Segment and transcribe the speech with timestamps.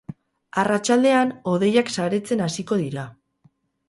[0.61, 3.05] Arratsaldean, hodeiak saretzen hasiko dira.